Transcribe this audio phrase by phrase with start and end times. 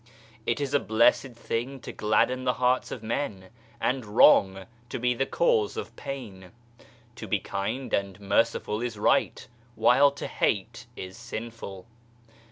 [0.47, 5.13] It is a blessed thing to gladden the hearts of men, and wrong to be
[5.13, 6.53] the cause of pain.
[7.17, 11.85] To be kind and merciful is right, while to hate is sinful.